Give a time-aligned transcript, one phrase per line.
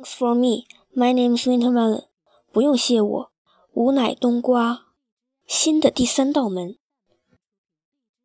[0.00, 0.66] Thanks for me.
[0.96, 2.04] My name is Wintermelon.
[2.50, 3.30] 不用谢我，
[3.74, 4.86] 吾乃冬瓜。
[5.46, 6.78] 新的第三道门。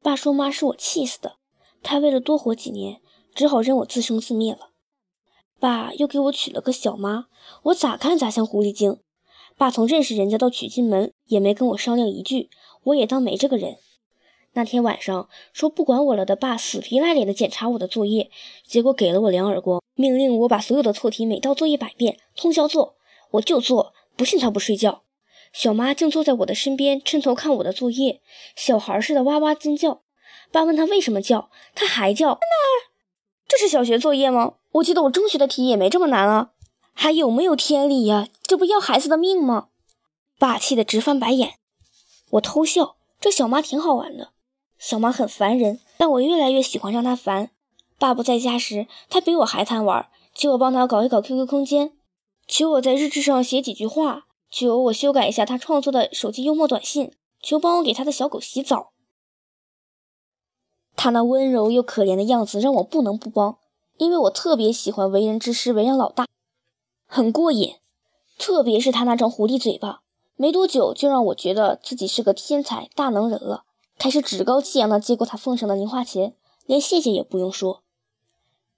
[0.01, 1.35] 爸说妈是我气死的，
[1.83, 3.01] 他为了多活几年，
[3.33, 4.69] 只好任我自生自灭了。
[5.59, 7.25] 爸又给我娶了个小妈，
[7.63, 9.01] 我咋看咋像狐狸精。
[9.57, 12.49] 爸从认识人家到娶进门，也没跟我商量一句，
[12.83, 13.75] 我也当没这个人。
[14.53, 18.31] 那天晚上说不管我了的爸死皮赖脸的检查我的作业，
[18.65, 22.95] 结果给了我两耳光，命令我把所有的错题每道做一百遍，通宵做。
[23.31, 25.03] 我就做，不信他不睡觉。
[25.51, 28.21] 小妈竟坐在我的身边，抻头看我的作业，
[28.55, 30.01] 小孩似的哇哇尖叫。
[30.51, 32.39] 爸问他为什么叫，他还叫。
[33.47, 34.55] 这是小学作业吗？
[34.73, 36.51] 我记得我中学的题也没这么难啊，
[36.93, 38.27] 还有没有天理呀？
[38.43, 39.69] 这不要孩子的命吗？
[40.37, 41.53] 爸气得直翻白眼。
[42.31, 44.31] 我偷笑，这小妈挺好玩的。
[44.77, 47.51] 小妈很烦人，但我越来越喜欢让她烦。
[47.97, 51.93] 爸不在家时，他比我还贪玩，求我帮他搞一搞 QQ 空间，
[52.47, 58.91] 求我在日志上写几句话，求我修改一下他创作的手机幽默短信，求帮我给他的小狗洗澡。
[60.95, 63.57] 他那温柔又可怜的样子让我不能不帮。
[63.97, 66.27] 因为我特别喜欢为人之师，为人老大，
[67.07, 67.75] 很过瘾。
[68.37, 70.01] 特别是他那张狐狸嘴巴，
[70.35, 73.63] 没多久就让我觉得自己是个天才大能人了。
[73.97, 77.84] 开始趾高气扬地接过他奉上的零花钱，连谢谢也不用说。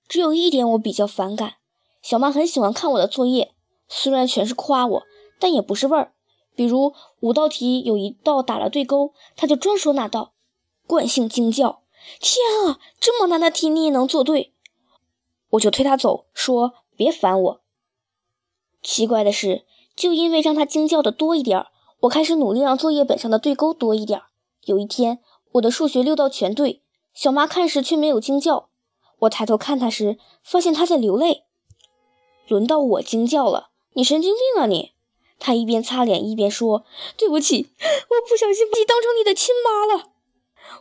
[0.07, 1.55] 只有一点我比较反感，
[2.01, 3.53] 小妈很喜欢看我的作业，
[3.87, 5.03] 虽然全是夸我，
[5.39, 6.13] 但也不是味儿。
[6.55, 10.33] 比如五道题有一道打了对勾，她就专说那道，
[10.87, 11.83] 惯性惊叫
[12.19, 14.53] ：“天啊，这么难的题你也能做对！”
[15.51, 17.61] 我就推她走，说别烦我。
[18.81, 21.65] 奇怪的是，就因为让他惊叫的多一点
[22.01, 24.21] 我开始努力让作业本上的对勾多一点
[24.63, 25.19] 有一天，
[25.53, 26.81] 我的数学六道全对，
[27.13, 28.69] 小妈看时却没有惊叫。
[29.19, 31.43] 我抬头看她时，发现她在流泪。
[32.47, 34.93] 轮到我惊叫了，你神经病啊你！
[35.39, 36.85] 她一边擦脸一边说
[37.17, 40.11] ：“对不起，我不小心把你当成你的亲妈了。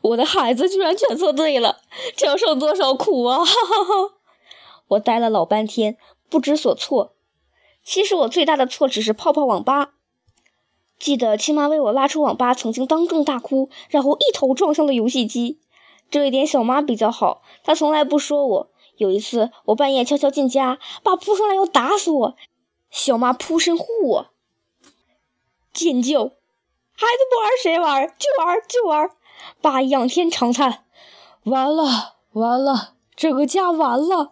[0.03, 1.81] 我的孩子居然全错对了，
[2.17, 4.15] 这要受多少苦啊！” 哈哈哈。
[4.89, 5.99] 我呆了老半天，
[6.31, 7.15] 不知所措。
[7.83, 9.95] 其实我最大的错只是泡泡网吧。
[10.99, 15.61] 记得亲妈为我拉出网吧，曾经当众大哭，然后一头撞向了游戏机。
[16.11, 18.71] 这一点小妈比较好，她从来不说我。
[18.97, 22.37] 有一次我半夜悄悄进家，爸扑上来要打死我，
[22.91, 24.27] 小妈扑身护我，
[25.75, 26.25] 尖叫
[26.97, 28.09] ：“孩子不玩谁玩？
[28.19, 29.11] 就玩就玩！”
[29.61, 30.85] 爸仰天长叹
[31.45, 34.31] ：“完了完了，这个家完了。”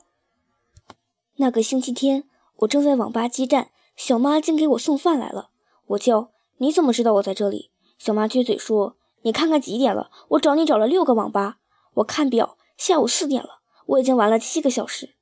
[1.36, 2.24] 那个星期天，
[2.60, 5.50] 我正在网吧激战，小妈竟给我送饭来了。
[5.88, 7.70] 我叫你怎么知道我在这里？
[7.98, 10.10] 小妈撅嘴说：“你看看几点了？
[10.28, 11.58] 我找你找了六个网吧。”
[11.94, 15.14] 我看表，下午四点了，我已经玩了七个小时。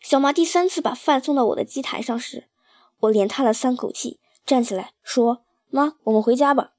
[0.00, 2.48] 小妈第三次把饭送到我的机台上时，
[3.00, 6.72] 我连叹了三口气，站起来说：“妈，我们回家吧。”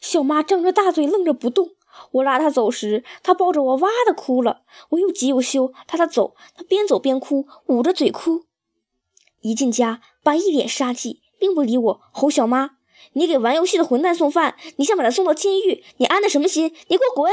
[0.00, 1.70] 小妈张着大嘴愣着不动。
[2.10, 4.62] 我拉她走时，她抱着我哇的哭了。
[4.90, 8.46] 我又急又羞，拉她走，她边走边哭，捂着嘴哭。
[9.42, 12.78] 一进家，爸一脸杀气，并不理我，吼小妈
[13.14, 15.84] ：“你给玩游戏的混蛋送饭，你想把他送到监狱？
[15.98, 16.74] 你安的什么心？
[16.88, 17.32] 你给我滚！”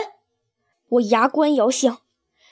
[0.91, 1.99] 我牙关咬响，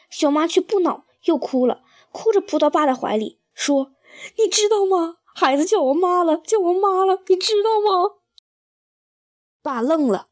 [0.10, 3.92] 小妈却不恼，又哭了，哭着扑到爸的怀里，说
[4.40, 5.18] ：“你知道吗？
[5.36, 8.16] 孩子叫我妈了，叫我妈了，你知道吗？”
[9.62, 10.28] 爸愣了，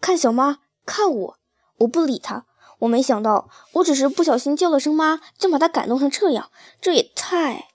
[0.00, 0.58] 看小妈。
[0.84, 1.38] 看我，
[1.78, 2.46] 我不理他。
[2.80, 6.50] 我没想到，我只是不小心叫了声妈，竟把他感动成这样。
[6.80, 7.68] 这也太……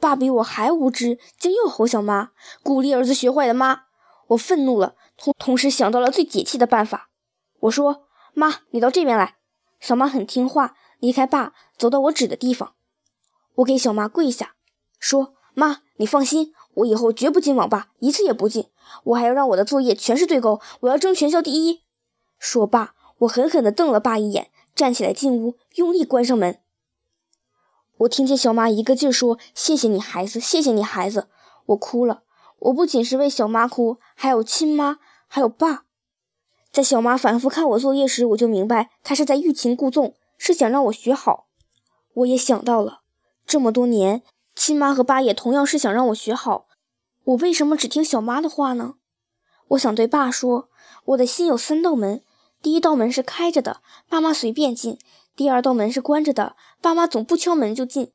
[0.00, 2.30] 爸比我还无知，竟又吼小妈，
[2.62, 3.82] 鼓励儿子学坏的妈。
[4.28, 7.10] 我愤怒了，同同时想到了最解气的办法。
[7.60, 8.07] 我说
[8.38, 9.36] ：“妈，你到这边来。”
[9.80, 12.74] 小妈很听话，离开爸，走到我指的地方。
[13.56, 14.54] 我给小妈跪下，
[14.98, 18.70] 说：“妈，你放心，我以后绝不进网吧，一次也不进。
[19.04, 21.82] 我还要让我的作业全是对勾，我要争全校第一。”
[22.38, 26.60] 说罢，我狠狠地瞪了爸一眼，站起来进屋，用力关上门。
[27.98, 31.28] 我听见小妈一个劲儿说：“谢谢你，孩子，谢谢你，孩子。”
[31.66, 32.22] 我哭了。
[32.60, 35.84] 我不仅是为小妈哭，还有亲妈，还有爸。
[36.70, 41.46] 在小妈反复看我作业时，我就明白她是在欲擒故纵，是想让我学好。
[42.14, 43.00] 我也想到了，
[43.46, 44.22] 这么多年，
[44.54, 46.66] 亲妈和爸也同样是想让我学好。
[47.24, 48.94] 我为什么只听小妈的话呢？
[49.68, 50.68] 我想对爸说
[51.06, 52.22] ：“我的心有三道门。”
[52.60, 54.96] 第一道门是开着的，爸妈随便进；
[55.36, 58.06] 第二道门是关着的，爸妈总不敲门就进；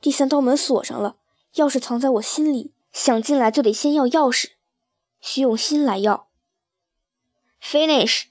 [0.00, 1.16] 第三道门锁上了，
[1.54, 4.50] 钥匙藏在我心里，想进来就得先要钥匙，
[5.20, 6.27] 需用心来要。
[7.60, 8.30] Finish。